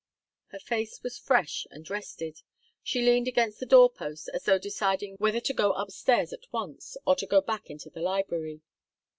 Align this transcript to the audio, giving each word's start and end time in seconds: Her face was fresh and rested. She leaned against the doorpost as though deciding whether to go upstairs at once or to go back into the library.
Her 0.47 0.57
face 0.57 1.03
was 1.03 1.19
fresh 1.19 1.67
and 1.69 1.87
rested. 1.87 2.41
She 2.81 3.03
leaned 3.05 3.27
against 3.27 3.59
the 3.59 3.67
doorpost 3.67 4.31
as 4.33 4.45
though 4.45 4.57
deciding 4.57 5.13
whether 5.17 5.39
to 5.41 5.53
go 5.53 5.73
upstairs 5.73 6.33
at 6.33 6.51
once 6.51 6.97
or 7.05 7.15
to 7.17 7.27
go 7.27 7.39
back 7.39 7.69
into 7.69 7.91
the 7.91 8.01
library. 8.01 8.61